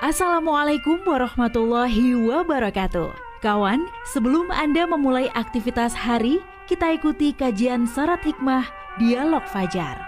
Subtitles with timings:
[0.00, 3.12] Assalamualaikum warahmatullahi wabarakatuh.
[3.44, 8.64] Kawan, sebelum Anda memulai aktivitas hari, kita ikuti kajian syarat hikmah
[8.96, 10.00] Dialog Fajar.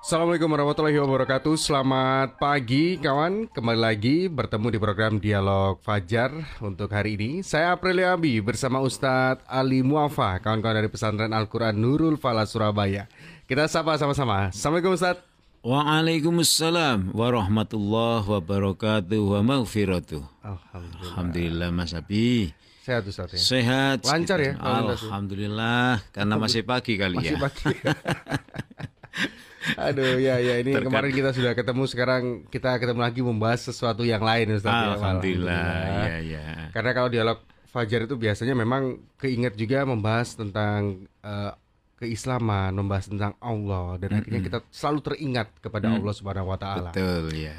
[0.00, 1.52] Assalamualaikum warahmatullahi wabarakatuh.
[1.60, 3.52] Selamat pagi kawan.
[3.52, 6.32] Kembali lagi bertemu di program Dialog Fajar
[6.64, 7.44] Untuk hari ini.
[7.44, 13.04] Saya Aprilia Abi bersama Ustadz Ali Muafa Kawan-kawan dari pesantren Al-Quran Nurul Fala Surabaya.
[13.44, 14.48] Kita sapa sama-sama.
[14.48, 15.27] Assalamualaikum Ustadz
[15.58, 20.22] Waalaikumsalam warahmatullahi wabarakatuh wa maghfiratuh.
[20.46, 22.54] Alhamdulillah Alhamdulillah Mas Abi.
[22.86, 23.98] Sehat Ustadz ya Sehat.
[24.06, 24.54] Lancar ya?
[24.54, 27.42] Alhamdulillah karena masih pagi kali Masih ya.
[27.42, 27.74] pagi
[29.90, 34.06] Aduh ya ya ini Terkadang- kemarin kita sudah ketemu sekarang kita ketemu lagi membahas sesuatu
[34.06, 34.88] yang lain Ustadz ya.
[34.94, 35.66] Alhamdulillah.
[36.06, 36.46] Ya ya.
[36.70, 37.38] Karena kalau dialog
[37.68, 41.52] Fajar itu biasanya memang keinget juga membahas tentang eh,
[41.98, 46.90] keislaman, membahas tentang Allah dan akhirnya kita selalu teringat kepada Allah Subhanahu wa taala.
[46.94, 47.58] Betul ya.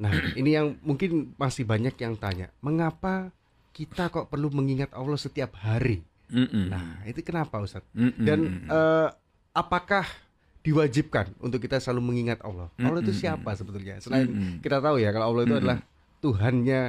[0.00, 3.30] Nah, ini yang mungkin masih banyak yang tanya, mengapa
[3.70, 6.02] kita kok perlu mengingat Allah setiap hari?
[6.32, 6.72] Mm-mm.
[6.72, 7.84] Nah, itu kenapa Ustaz?
[7.94, 9.08] Dan eh,
[9.54, 10.08] apakah
[10.64, 12.72] diwajibkan untuk kita selalu mengingat Allah?
[12.80, 14.00] Allah itu siapa sebetulnya?
[14.00, 14.64] Selain Mm-mm.
[14.64, 15.78] kita tahu ya kalau Allah itu adalah
[16.24, 16.80] Tuhannya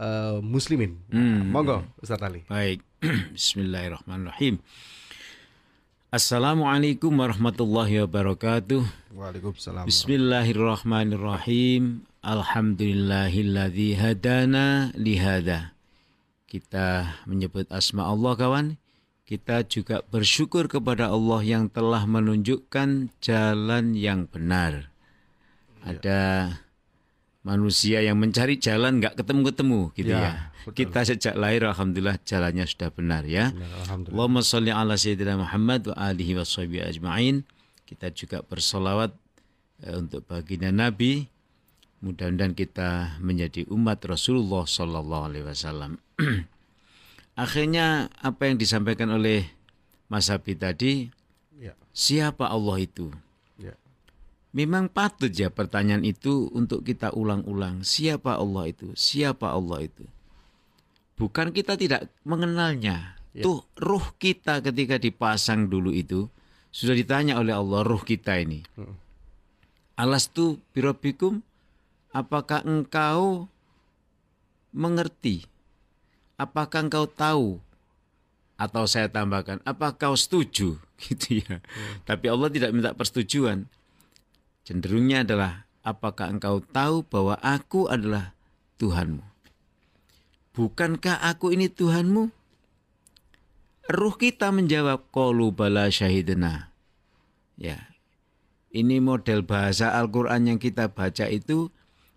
[0.00, 0.98] eh, muslimin.
[1.12, 1.52] Mm.
[1.52, 2.42] monggo Ustaz Ali.
[2.50, 2.82] Baik.
[3.36, 4.58] Bismillahirrahmanirrahim.
[6.14, 8.86] Assalamualaikum warahmatullahi wabarakatuh.
[9.18, 9.82] Waalaikumsalam.
[9.82, 12.06] Bismillahirrahmanirrahim.
[12.22, 15.74] Alhamdulillahilladzi hadana lihada.
[16.46, 18.78] Kita menyebut asma Allah kawan.
[19.26, 24.94] Kita juga bersyukur kepada Allah yang telah menunjukkan jalan yang benar.
[25.82, 26.62] Ada
[27.44, 30.32] manusia yang mencari jalan nggak ketemu-ketemu gitu Ya, ya.
[30.64, 30.72] betul.
[30.80, 33.52] Kita sejak lahir alhamdulillah jalannya sudah benar ya.
[33.52, 34.16] Alhamdulillah.
[34.16, 37.44] Allahumma salli ala sayyidina Muhammad wa alihi wa sahbihi ajma'in.
[37.84, 39.12] Kita juga bersolawat
[39.84, 41.28] eh, untuk baginda Nabi.
[42.00, 46.00] Mudah-mudahan kita menjadi umat Rasulullah Sallallahu Alaihi Wasallam.
[47.34, 49.48] Akhirnya apa yang disampaikan oleh
[50.08, 51.08] Mas Habib tadi,
[51.54, 53.08] Ya, siapa Allah itu?
[54.54, 57.82] Memang patut ya pertanyaan itu untuk kita ulang-ulang.
[57.82, 58.94] Siapa Allah itu?
[58.94, 60.06] Siapa Allah itu?
[61.18, 63.18] Bukan kita tidak mengenalnya.
[63.34, 63.42] Ya.
[63.42, 66.30] Tuh ruh kita ketika dipasang dulu itu
[66.70, 68.62] sudah ditanya oleh Allah ruh kita ini.
[68.78, 68.94] Hmm.
[69.98, 71.42] Alastu birobikum
[72.14, 73.50] apakah engkau
[74.70, 75.50] mengerti?
[76.38, 77.58] Apakah engkau tahu?
[78.54, 80.78] Atau saya tambahkan, apakah kau setuju?
[81.02, 81.58] Gitu ya.
[82.06, 83.66] Tapi Allah tidak minta persetujuan.
[84.64, 88.32] Cenderungnya adalah apakah engkau tahu bahwa aku adalah
[88.80, 89.20] Tuhanmu?
[90.56, 92.32] Bukankah aku ini Tuhanmu?
[93.84, 96.72] Ruh kita menjawab qalu bala syahidna.
[97.60, 97.92] Ya.
[98.74, 101.70] Ini model bahasa Al-Qur'an yang kita baca itu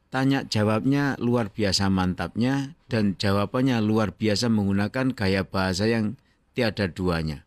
[0.10, 6.18] tanya jawabnya luar biasa mantapnya dan jawabannya luar biasa menggunakan gaya bahasa yang
[6.58, 7.46] tiada duanya.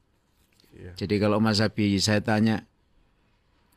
[0.71, 0.95] Iya.
[0.95, 2.70] Jadi kalau Mas Abi saya tanya,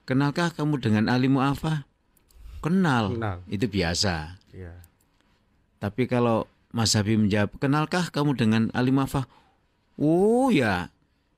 [0.08, 1.88] kenalkah kamu dengan Ali Mu'afa?
[2.64, 3.16] Kenal.
[3.16, 3.38] Kenal.
[3.52, 4.40] Itu biasa.
[4.56, 4.74] Iya.
[5.84, 9.28] Tapi kalau Mas Habib menjawab, kenalkah kamu dengan Ali Mu'afa?
[10.00, 10.90] Oh ya,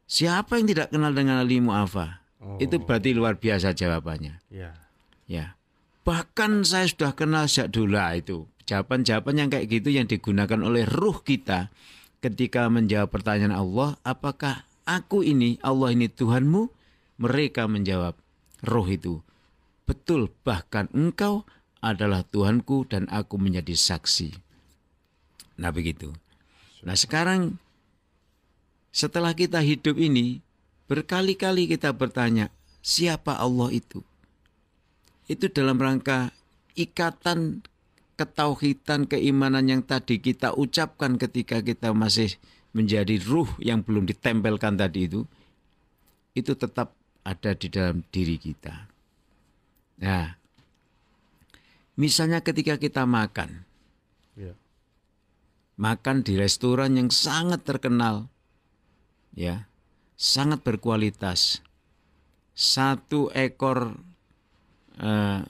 [0.07, 2.23] siapa yang tidak kenal dengan Ali Mu'afa?
[2.39, 2.61] Oh.
[2.61, 4.39] Itu berarti luar biasa jawabannya.
[4.53, 4.77] Ya.
[5.25, 5.57] Ya,
[6.05, 8.45] bahkan saya sudah kenal sejak dulu Lah, itu.
[8.69, 11.73] Jawaban-jawaban yang kayak gitu yang digunakan oleh ruh kita
[12.21, 16.69] ketika menjawab pertanyaan Allah, apakah aku ini, Allah ini Tuhanmu?
[17.21, 18.17] Mereka menjawab,
[18.65, 19.21] roh itu,
[19.85, 21.45] betul bahkan engkau
[21.85, 24.33] adalah Tuhanku dan aku menjadi saksi.
[25.61, 26.09] Nah begitu.
[26.81, 27.61] Nah sekarang
[28.89, 30.41] setelah kita hidup ini,
[30.89, 32.49] berkali-kali kita bertanya,
[32.79, 34.01] siapa Allah itu?
[35.29, 36.31] Itu dalam rangka
[36.79, 37.61] ikatan
[38.15, 42.39] ketauhidan keimanan yang tadi kita ucapkan ketika kita masih
[42.71, 45.27] menjadi ruh yang belum ditempelkan tadi itu,
[46.31, 46.94] itu tetap
[47.25, 48.85] ada di dalam diri kita.
[50.05, 50.37] Nah,
[51.97, 53.65] misalnya ketika kita makan,
[54.37, 54.53] Ya.
[55.75, 58.29] makan di restoran yang sangat terkenal,
[59.33, 59.65] ya,
[60.13, 61.65] sangat berkualitas.
[62.55, 63.97] Satu ekor
[64.95, 65.41] eh,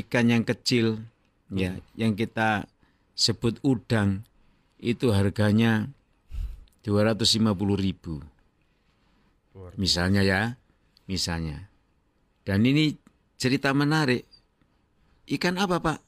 [0.00, 1.02] ikan yang kecil,
[1.52, 2.64] ya, yang kita
[3.12, 4.24] sebut udang,
[4.80, 5.88] itu harganya
[6.86, 8.22] 250 ribu.
[9.76, 10.40] Misalnya ya,
[11.10, 11.66] misalnya.
[12.46, 12.94] Dan ini
[13.34, 14.22] cerita menarik.
[15.26, 15.98] Ikan apa pak?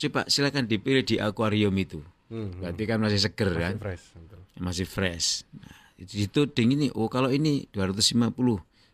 [0.00, 2.00] Coba silakan dipilih di akuarium itu.
[2.32, 2.60] Hmm, hmm.
[2.64, 3.74] Berarti kan masih seger Masih kan?
[3.76, 4.04] fresh.
[4.16, 4.40] betul.
[4.56, 5.28] Masih fresh.
[5.60, 8.32] Nah, itu dituding ini, oh kalau ini 250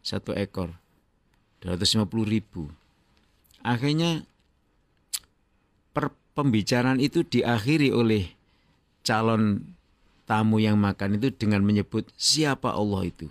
[0.03, 0.75] satu ekor.
[1.63, 2.73] 250 ribu.
[3.61, 4.25] Akhirnya
[6.41, 8.33] pembicaraan itu diakhiri oleh
[9.05, 9.75] calon
[10.25, 13.27] tamu yang makan itu dengan menyebut siapa Allah itu.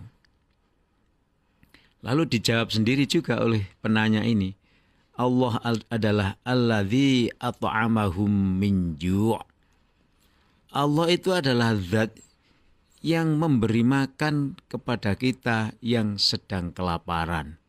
[2.00, 4.56] Lalu dijawab sendiri juga oleh penanya ini.
[5.20, 9.36] Allah adalah alladzi at'amahum min ju'.
[10.72, 12.16] Allah itu adalah zat
[13.04, 17.60] yang memberi makan kepada kita yang sedang kelaparan.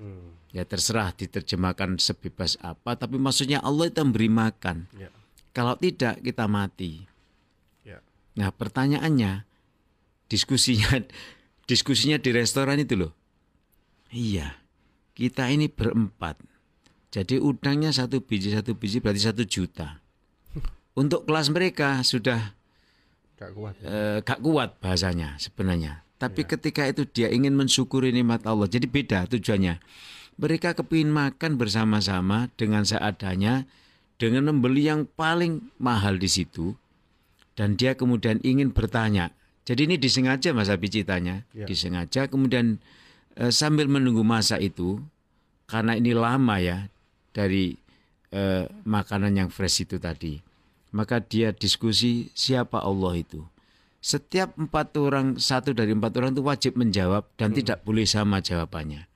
[0.00, 0.38] Hmm.
[0.48, 4.88] Ya terserah diterjemahkan sebebas apa, tapi maksudnya Allah itu memberi makan.
[4.96, 5.12] Ya.
[5.52, 7.04] Kalau tidak kita mati.
[7.84, 8.00] Ya.
[8.32, 9.44] Nah pertanyaannya,
[10.32, 11.04] diskusinya,
[11.70, 13.12] diskusinya di restoran itu loh.
[14.08, 14.56] Iya,
[15.12, 16.40] kita ini berempat.
[17.08, 20.00] Jadi udangnya satu biji satu biji berarti satu juta.
[21.00, 22.56] Untuk kelas mereka sudah
[23.40, 23.86] gak kuat, ya?
[23.88, 26.04] eh, gak kuat bahasanya sebenarnya.
[26.18, 26.48] Tapi ya.
[26.56, 29.78] ketika itu dia ingin mensyukuri nikmat Allah, jadi beda tujuannya.
[30.38, 33.66] Mereka kepingin makan bersama-sama dengan seadanya,
[34.18, 36.74] dengan membeli yang paling mahal di situ,
[37.54, 39.30] dan dia kemudian ingin bertanya.
[39.66, 41.66] Jadi ini disengaja Mas Abi citanya, ya.
[41.66, 42.82] disengaja kemudian
[43.38, 44.98] e, sambil menunggu masa itu,
[45.70, 46.90] karena ini lama ya
[47.30, 47.78] dari
[48.34, 50.42] e, makanan yang fresh itu tadi,
[50.90, 53.46] maka dia diskusi siapa Allah itu
[53.98, 57.56] setiap empat orang satu dari empat orang itu wajib menjawab dan hmm.
[57.62, 59.10] tidak boleh sama jawabannya.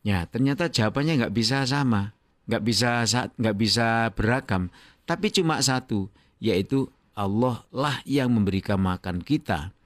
[0.00, 2.16] Ya ternyata jawabannya nggak bisa sama,
[2.48, 3.04] nggak bisa
[3.36, 4.72] nggak bisa beragam,
[5.04, 6.08] tapi cuma satu
[6.40, 9.76] yaitu Allah lah yang memberikan makan kita.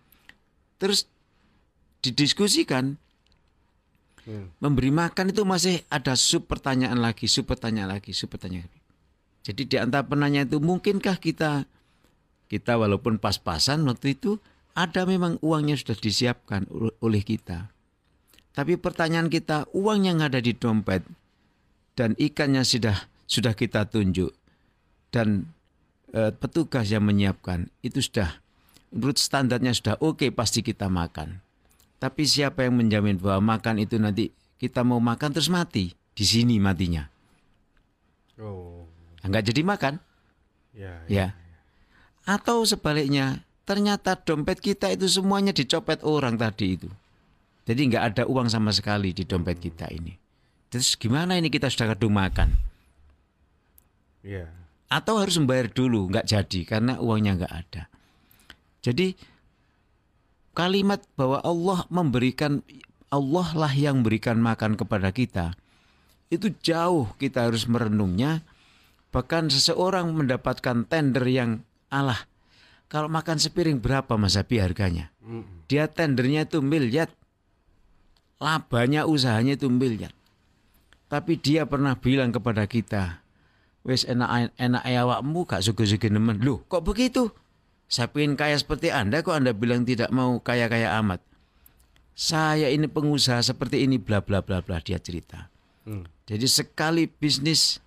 [0.79, 1.11] Terus
[2.05, 3.00] didiskusikan
[4.29, 4.61] hmm.
[4.61, 8.81] memberi makan itu masih ada sub pertanyaan lagi, sub pertanyaan lagi, sub pertanyaan lagi.
[9.44, 11.69] Jadi di antara penanya itu mungkinkah kita
[12.49, 14.41] kita walaupun pas-pasan waktu itu
[14.75, 16.67] ada memang uangnya sudah disiapkan
[16.99, 17.71] oleh kita.
[18.55, 21.03] Tapi pertanyaan kita, uang yang ada di dompet
[21.99, 24.31] dan ikannya sudah sudah kita tunjuk
[25.11, 25.50] dan
[26.11, 28.38] e, petugas yang menyiapkan itu sudah
[28.94, 31.43] menurut standarnya sudah oke okay, pasti kita makan.
[32.05, 34.29] Tapi siapa yang menjamin bahwa makan itu nanti
[34.61, 37.09] kita mau makan terus mati di sini matinya?
[38.37, 38.85] Oh.
[39.25, 39.97] Enggak jadi makan.
[40.77, 41.01] Ya.
[41.09, 41.09] ya.
[41.09, 41.27] ya.
[42.29, 46.93] Atau sebaliknya, ternyata dompet kita itu semuanya dicopet orang tadi itu.
[47.65, 50.12] Jadi nggak ada uang sama sekali di dompet kita ini.
[50.69, 52.53] Terus gimana ini kita sudah kadung makan?
[54.21, 54.53] Yeah.
[54.93, 57.89] Atau harus membayar dulu, nggak jadi karena uangnya nggak ada.
[58.85, 59.17] Jadi
[60.55, 62.62] kalimat bahwa Allah memberikan
[63.11, 65.59] Allah lah yang memberikan makan kepada kita
[66.33, 68.43] itu jauh kita harus merenungnya
[69.15, 72.19] bahkan seseorang mendapatkan tender yang Allah.
[72.91, 75.15] Kalau makan sepiring berapa Mas Abi harganya?
[75.71, 77.07] Dia tendernya itu miliar.
[78.43, 80.11] Labanya usahanya itu miliar.
[81.07, 83.23] Tapi dia pernah bilang kepada kita,
[83.87, 86.43] wes enak enak awakmu gak suka-suka nemen.
[86.43, 87.31] Loh, kok begitu?
[87.87, 91.21] Saya pengen kaya seperti Anda kok Anda bilang tidak mau kaya-kaya amat.
[92.15, 95.51] Saya ini pengusaha seperti ini bla bla bla bla dia cerita.
[95.85, 96.07] Hmm.
[96.25, 97.85] Jadi sekali bisnis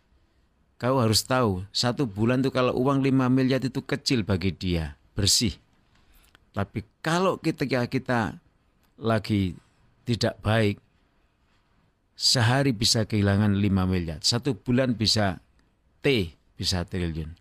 [0.77, 5.57] Kau harus tahu, satu bulan tuh kalau uang 5 miliar itu kecil bagi dia, bersih.
[6.53, 8.37] Tapi kalau kita kita
[9.01, 9.57] lagi
[10.05, 10.77] tidak baik,
[12.13, 15.41] sehari bisa kehilangan 5 miliar, satu bulan bisa
[16.05, 17.33] T, bisa triliun.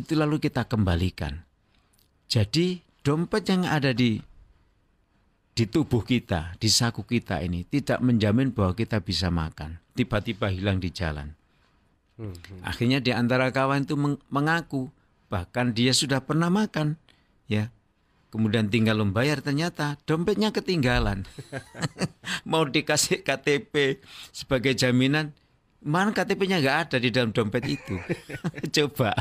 [0.00, 1.44] Itu lalu kita kembalikan.
[2.24, 4.16] Jadi dompet yang ada di
[5.52, 9.76] di tubuh kita, di saku kita ini tidak menjamin bahwa kita bisa makan.
[9.92, 11.36] Tiba-tiba hilang di jalan.
[12.16, 12.32] Hmm.
[12.64, 13.92] Akhirnya di antara kawan itu
[14.32, 14.88] mengaku
[15.28, 16.96] bahkan dia sudah pernah makan,
[17.44, 17.68] ya.
[18.30, 21.26] Kemudian tinggal membayar ternyata dompetnya ketinggalan.
[22.50, 23.98] Mau dikasih KTP
[24.30, 25.34] sebagai jaminan,
[25.82, 27.98] mana KTP-nya nggak ada di dalam dompet itu.
[28.80, 29.12] Coba.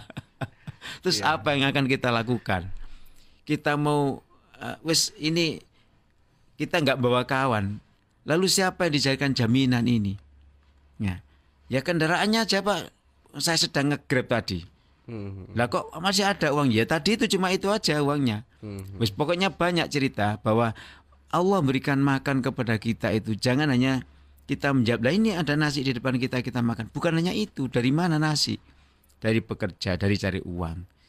[1.03, 1.37] Terus ya.
[1.37, 2.69] apa yang akan kita lakukan?
[3.43, 4.21] Kita mau
[4.59, 5.59] uh, wes ini
[6.59, 7.79] kita nggak bawa kawan.
[8.27, 10.19] Lalu siapa yang dijadikan jaminan ini?
[10.99, 11.23] Ya.
[11.71, 12.91] Ya kendaraannya aja Pak,
[13.39, 14.65] saya sedang nge-grab tadi.
[15.09, 15.49] Hmm.
[15.57, 16.85] Lah kok masih ada uang ya?
[16.85, 18.45] Tadi itu cuma itu aja uangnya.
[18.61, 18.85] Hmm.
[19.01, 20.77] Wis pokoknya banyak cerita bahwa
[21.29, 24.05] Allah memberikan makan kepada kita itu jangan hanya
[24.49, 26.89] kita menjawab lah ini ada nasi di depan kita kita makan.
[26.89, 28.57] Bukan hanya itu, dari mana nasi?
[29.19, 30.99] Dari bekerja, dari cari uang.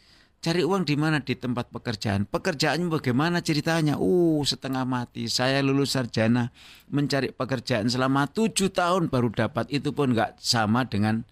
[0.40, 1.20] Cari uang di mana?
[1.20, 2.24] Di tempat pekerjaan.
[2.24, 4.00] Pekerjaannya bagaimana ceritanya?
[4.00, 5.28] Uh, setengah mati.
[5.28, 6.48] Saya lulus sarjana
[6.88, 9.68] mencari pekerjaan selama tujuh tahun baru dapat.
[9.68, 11.28] Itu pun nggak sama dengan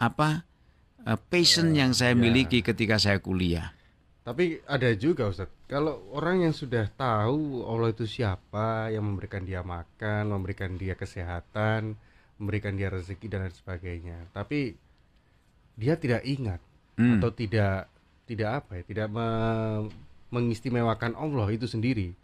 [0.00, 0.48] apa
[1.04, 2.24] uh, passion ya, yang saya ya.
[2.24, 3.76] miliki ketika saya kuliah.
[4.24, 9.60] Tapi ada juga Ustaz, kalau orang yang sudah tahu Allah itu siapa, yang memberikan dia
[9.66, 11.98] makan, memberikan dia kesehatan,
[12.38, 14.18] memberikan dia rezeki dan lain sebagainya.
[14.30, 14.78] Tapi
[15.82, 16.62] dia tidak ingat
[16.94, 17.18] Hmm.
[17.18, 17.90] atau tidak
[18.22, 19.90] tidak apa ya, tidak me-
[20.30, 22.14] mengistimewakan Allah itu sendiri.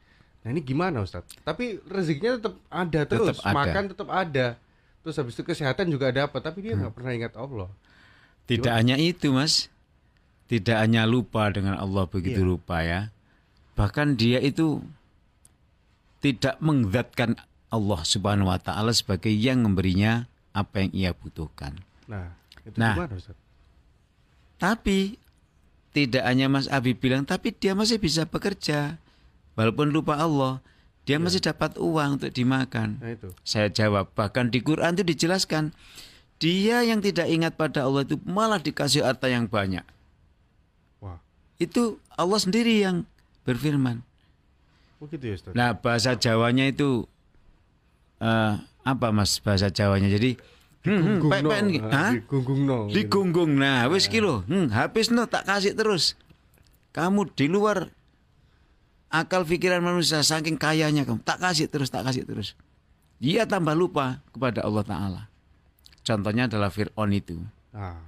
[0.40, 1.34] Nah ini gimana Ustadz?
[1.42, 3.56] Tapi rezekinya tetap ada terus, Tetap ada.
[3.58, 4.46] makan tetap ada.
[5.00, 6.64] Terus habis itu kesehatan juga dapat, tapi Hmm.
[6.64, 7.68] dia nggak pernah ingat Allah.
[8.44, 9.68] Tidak hanya itu, Mas.
[10.46, 12.48] Tidak hanya lupa dengan Allah begitu Iya.
[12.48, 13.12] lupa ya.
[13.74, 14.80] Bahkan dia itu
[16.18, 17.36] tidak mengzatkan
[17.68, 21.76] Allah Subhanahu wa taala sebagai yang memberinya apa yang ia butuhkan.
[22.08, 22.32] Nah,
[22.64, 22.96] itu Nah.
[22.96, 23.46] gimana Ustadz?
[24.58, 25.16] Tapi
[25.90, 28.98] tidak hanya Mas Abi bilang, tapi dia masih bisa bekerja.
[29.54, 30.62] Walaupun lupa Allah,
[31.02, 32.98] dia masih dapat uang untuk dimakan.
[33.02, 33.30] Nah itu.
[33.42, 35.74] Saya jawab, bahkan di Quran itu dijelaskan,
[36.38, 39.82] dia yang tidak ingat pada Allah itu malah dikasih harta yang banyak.
[41.02, 41.18] Wah,
[41.58, 43.02] Itu Allah sendiri yang
[43.42, 44.06] berfirman.
[44.98, 45.54] begitu ya Ustadz?
[45.54, 47.06] Nah bahasa Jawanya itu
[48.18, 50.10] eh, apa mas bahasa Jawanya?
[50.10, 50.34] Jadi
[50.86, 51.70] hmm, hmm, pek-pek no.
[52.14, 52.76] digunggung gitu.
[52.94, 53.52] digunggung.
[53.58, 56.14] Nah wis kilo, hmm, habis no tak kasih terus.
[56.94, 57.90] Kamu di luar
[59.08, 62.54] akal pikiran manusia saking kayanya kamu tak kasih terus tak kasih terus.
[63.18, 65.22] Dia tambah lupa kepada Allah Taala.
[66.06, 67.42] Contohnya adalah Fir'aun itu.
[67.74, 67.98] Ah,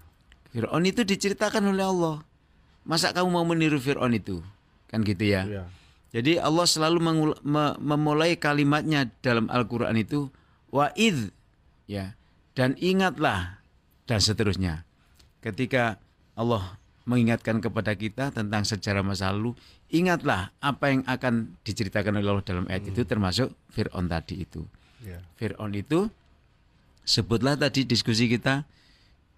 [0.55, 2.17] Fir'aun itu diceritakan oleh Allah.
[2.87, 4.41] Masa kamu mau meniru Fir'aun itu?
[4.89, 5.45] Kan gitu ya.
[5.45, 5.65] iya.
[6.11, 6.99] Jadi Allah selalu
[7.43, 10.27] me- memulai kalimatnya dalam Al-Qur'an itu
[10.75, 11.31] wa'id
[11.87, 12.19] ya
[12.61, 13.64] dan ingatlah
[14.05, 14.85] dan seterusnya.
[15.40, 15.97] Ketika
[16.37, 16.76] Allah
[17.09, 19.57] mengingatkan kepada kita tentang sejarah masa lalu,
[19.88, 24.69] ingatlah apa yang akan diceritakan oleh Allah dalam ayat itu termasuk Fir'aun tadi itu.
[25.00, 25.25] Iya.
[25.40, 26.12] Fir'aun itu
[27.09, 28.69] sebutlah tadi diskusi kita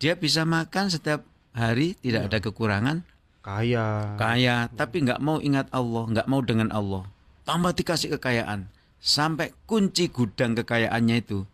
[0.03, 1.23] dia bisa makan setiap
[1.55, 3.07] hari tidak ada kekurangan
[3.39, 4.19] Kaya.
[4.19, 7.07] kaya tapi nggak mau ingat Allah nggak mau dengan Allah
[7.47, 8.67] tambah dikasih kekayaan
[8.99, 11.47] sampai kunci gudang kekayaannya itu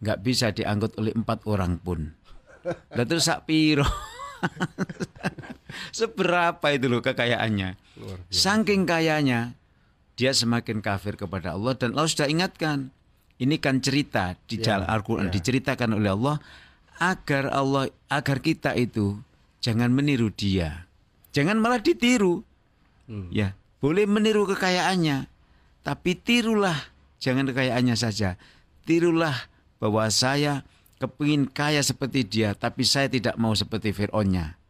[0.00, 2.12] nggak bisa diangkut oleh empat orang pun
[2.90, 3.84] Lah terus sak piro
[5.92, 7.76] seberapa itu loh kekayaannya
[8.28, 9.54] saking kayanya
[10.14, 12.92] dia semakin kafir kepada Allah dan Allah sudah ingatkan
[13.36, 15.32] ini kan cerita di Ya, dalam Al-Qur'an ya.
[15.32, 16.36] diceritakan oleh Allah
[16.98, 19.16] agar Allah agar kita itu
[19.58, 20.84] jangan meniru dia
[21.30, 22.44] jangan malah ditiru
[23.10, 23.26] Hmm.
[23.26, 25.26] Ya, boleh meniru kekayaannya,
[25.82, 26.78] tapi tirulah
[27.18, 28.38] jangan kekayaannya saja.
[28.86, 29.34] Tirulah
[29.80, 30.62] bahwa saya
[31.00, 34.60] kepingin kaya seperti dia, tapi saya tidak mau seperti Fir'aunnya.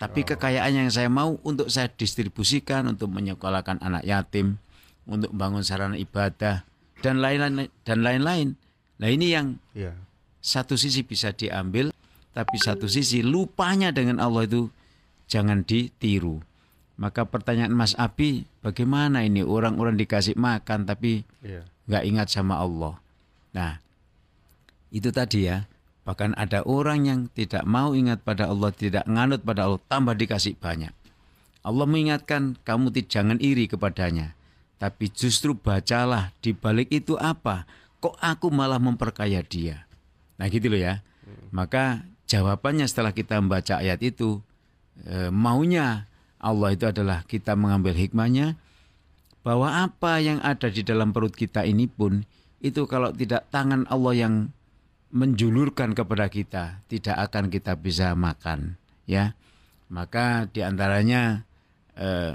[0.00, 4.58] Tapi kekayaan yang saya mau untuk saya distribusikan untuk menyekolahkan anak yatim,
[5.06, 6.64] untuk membangun sarana ibadah
[7.04, 8.48] dan lain-lain dan lain-lain.
[8.98, 9.92] Nah ini yang Iya.
[10.40, 11.92] satu sisi bisa diambil,
[12.32, 14.72] tapi satu sisi lupanya dengan Allah itu
[15.28, 16.40] jangan ditiru.
[16.94, 21.68] Maka pertanyaan Mas Abi, bagaimana ini orang-orang dikasih makan tapi Iya.
[21.86, 22.98] nggak ingat sama Allah?
[23.54, 23.83] Nah,
[24.94, 25.66] itu tadi ya.
[26.06, 30.54] Bahkan ada orang yang tidak mau ingat pada Allah, tidak nganut pada Allah, tambah dikasih
[30.60, 30.92] banyak.
[31.64, 34.36] Allah mengingatkan kamu tidak jangan iri kepadanya.
[34.78, 37.64] Tapi justru bacalah di balik itu apa?
[38.04, 39.88] Kok aku malah memperkaya dia?
[40.36, 41.00] Nah gitu loh ya.
[41.50, 44.44] Maka jawabannya setelah kita membaca ayat itu,
[45.08, 46.04] eh, maunya
[46.36, 48.60] Allah itu adalah kita mengambil hikmahnya
[49.40, 52.28] bahwa apa yang ada di dalam perut kita ini pun
[52.60, 54.34] itu kalau tidak tangan Allah yang
[55.14, 58.74] menjulurkan kepada kita tidak akan kita bisa makan
[59.06, 59.38] ya.
[59.86, 61.46] Maka di antaranya
[61.94, 62.34] eh,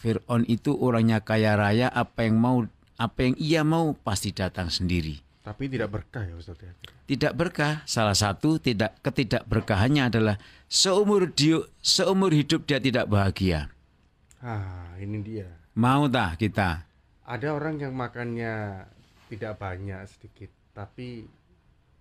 [0.00, 2.64] Fir'aun itu orangnya kaya raya apa yang mau
[2.96, 5.20] apa yang ia mau pasti datang sendiri.
[5.44, 6.72] Tapi tidak berkah ya Ustaz ya.
[7.06, 7.84] tidak berkah.
[7.84, 13.68] Salah satu tidak ketidakberkahannya adalah seumur dia seumur hidup dia tidak bahagia.
[14.40, 15.48] Ah, ini dia.
[15.76, 16.88] mau tak kita?
[17.26, 18.86] Ada orang yang makannya
[19.26, 21.26] tidak banyak sedikit, tapi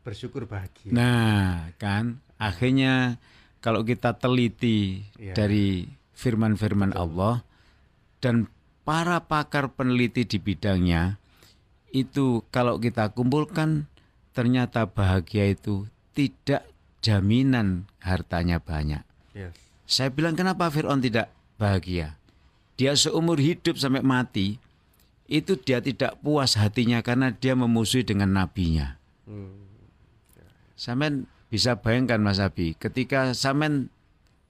[0.05, 0.93] bersyukur bahagia.
[0.93, 3.17] Nah, kan akhirnya
[3.57, 5.33] kalau kita teliti Iya.
[5.33, 7.41] dari firman-firman Allah
[8.21, 8.45] dan
[8.85, 11.17] para pakar peneliti di bidangnya
[11.89, 13.89] itu kalau kita kumpulkan
[14.37, 16.69] ternyata bahagia itu tidak
[17.01, 19.01] jaminan hartanya banyak.
[19.33, 19.57] Yes.
[19.89, 22.21] Saya bilang kenapa Fir'aun tidak bahagia?
[22.77, 24.61] Dia seumur hidup sampai mati
[25.25, 29.01] itu dia tidak puas hatinya karena dia memusuhi dengan nabinya.
[29.25, 29.64] Hmm.
[30.75, 33.87] Samen bisa bayangkan Mas Abi, ketika Samen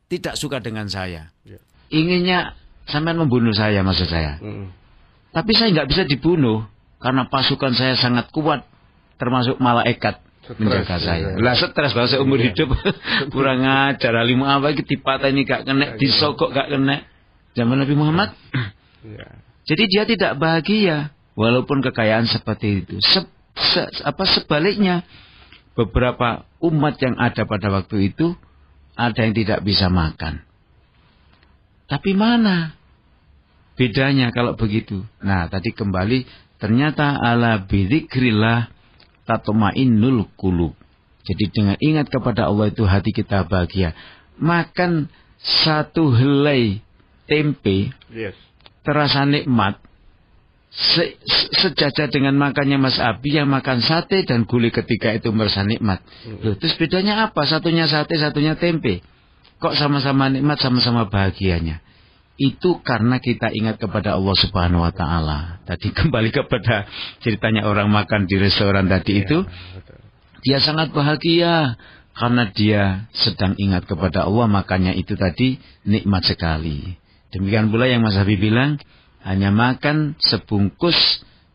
[0.08, 1.62] tidak suka dengan saya, Ya.
[1.88, 2.53] inginnya
[2.86, 4.38] Samen membunuh saya maksud saya.
[4.38, 4.70] Mm-mm.
[5.32, 6.65] Tapi saya nggak bisa dibunuh
[6.98, 8.62] karena pasukan saya sangat kuat,
[9.17, 11.27] termasuk malaikat Stres, menjaga ya, saya.
[11.34, 11.41] ya.
[11.41, 12.53] Lah stres kalau seumur Iya.
[12.53, 12.70] hidup
[13.34, 17.01] kurang ajar alimu apa iki dipatah ini gak kena, Gak disogok gak kena.
[17.53, 18.29] Zaman Nabi Muhammad.
[19.01, 19.25] Ya.
[19.65, 22.96] Jadi dia tidak bahagia walaupun kekayaan seperti itu.
[23.01, 25.01] Se- se- apa sebaliknya
[25.75, 28.34] beberapa umat yang ada pada waktu itu
[28.96, 30.41] ada yang tidak bisa makan.
[31.86, 32.74] Tapi mana
[33.77, 35.03] bedanya kalau begitu?
[35.22, 36.25] Nah, tadi kembali
[36.58, 38.72] ternyata ala bidzikrillah
[39.27, 40.74] tatmainnul qulub.
[41.25, 43.94] Jadi dengan ingat kepada Allah itu hati kita bahagia.
[44.39, 46.82] Makan satu helai
[47.29, 48.38] tempe Yes.
[48.86, 49.82] terasa nikmat.
[50.75, 51.15] Se
[51.55, 56.03] sejajar dengan makannya Mas Abi yang makan sate dan gulai ketika itu merasa nikmat.
[56.44, 57.48] Loh, terus bedanya apa?
[57.48, 59.00] Satunya sate, satunya tempe.
[59.63, 61.79] Kok sama-sama nikmat, sama-sama bahagianya?
[62.36, 65.63] Itu karena kita ingat kepada Allah Subhanahu wa taala.
[65.63, 66.84] Tadi kembali kepada
[67.24, 69.96] ceritanya orang makan di restoran tadi itu, Betul.
[70.44, 71.79] dia sangat bahagia
[72.15, 75.55] karena dia sedang ingat kepada Allah makanya itu tadi
[75.88, 77.00] nikmat sekali.
[77.32, 78.75] Demikian pula yang Mas Habib bilang
[79.25, 80.96] hanya makan sebungkus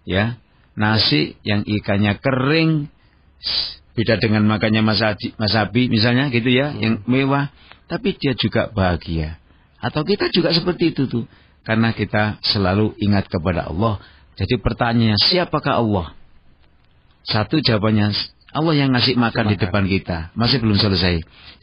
[0.03, 0.37] ya
[0.75, 2.91] nasi yang ikannya kering
[3.95, 7.49] beda dengan makannya Mas Adi, Mas Abi misalnya gitu ya yang mewah
[7.91, 9.43] tapi dia juga bahagia.
[9.83, 11.25] Atau kita juga seperti itu tuh
[11.67, 13.99] karena kita selalu ingat kepada Allah.
[14.39, 16.07] Jadi pertanyaannya siapakah Allah?
[17.27, 18.15] Satu jawabannya
[18.55, 19.65] Allah yang ngasih makan di Makan.
[19.67, 20.19] depan kita.
[20.39, 21.19] Masih belum selesai.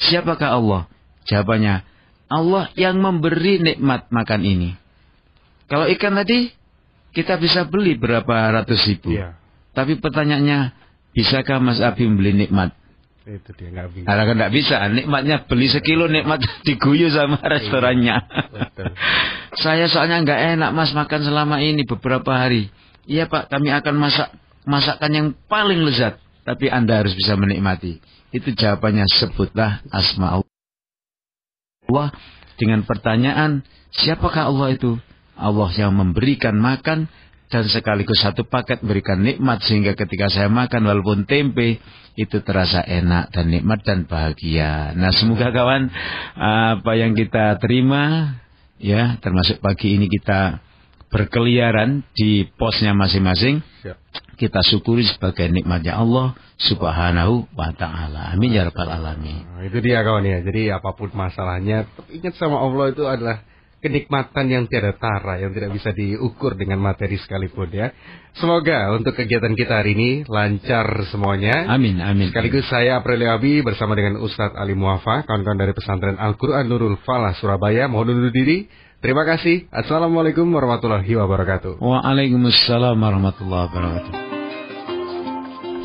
[0.07, 0.81] Siapakah Allah?
[1.27, 1.83] Jawabannya
[2.27, 4.75] Allah yang memberi nikmat makan ini.
[5.67, 6.51] Kalau ikan tadi
[7.11, 9.11] kita bisa beli berapa ratus ribu.
[9.11, 9.35] Iya.
[9.75, 10.73] Tapi pertanyaannya
[11.11, 12.73] bisakah Mas Abi membeli nikmat?
[13.27, 14.07] Itu dia nggak bisa.
[14.07, 14.75] Kan nggak bisa.
[14.87, 18.15] Nikmatnya beli sekilo nikmat diguyu sama restorannya.
[18.55, 18.95] Betul.
[19.63, 22.71] Saya soalnya nggak enak mas makan selama ini beberapa hari.
[23.09, 24.29] Iya pak, kami akan masak
[24.63, 26.21] masakan yang paling lezat.
[26.47, 27.99] Tapi anda harus bisa menikmati.
[28.31, 30.39] Itu jawabannya sebutlah asma
[31.87, 32.07] Allah
[32.55, 34.99] dengan pertanyaan siapakah Allah itu?
[35.37, 37.07] Allah yang memberikan makan
[37.47, 41.79] dan sekaligus satu paket memberikan nikmat sehingga ketika saya makan walaupun tempe
[42.19, 44.91] itu terasa enak dan nikmat dan bahagia.
[44.97, 45.87] Nah semoga kawan
[46.35, 48.35] apa yang kita terima
[48.81, 50.59] ya termasuk pagi ini kita
[51.07, 53.95] berkeliaran di posnya masing-masing Siap.
[54.35, 60.03] kita syukuri sebagai nikmatnya Allah subhanahu wa ta'ala amin ya rabbal alamin Nah, itu dia
[60.03, 60.43] kawan ya.
[60.43, 63.41] Jadi apa pun masalahnya, ingat sama Allah itu adalah
[63.77, 67.93] kenikmatan yang tiada tara, yang tidak bisa diukur dengan materi sekalipun ya.
[68.37, 71.69] Semoga untuk kegiatan kita hari ini lancar semuanya.
[71.69, 76.65] amin amin Sekaligus saya Aprilia Abi bersama dengan Ustadz Ali Muafa, kawan-kawan dari pesantren Al-Quran
[76.65, 77.85] Nurul Falah Surabaya.
[77.89, 78.69] Mohon undur diri.
[78.97, 79.69] Terima kasih.
[79.69, 81.77] Assalamualaikum warahmatullahi wabarakatuh.
[81.77, 84.26] Waalaikumsalam warahmatullahi wabarakatuh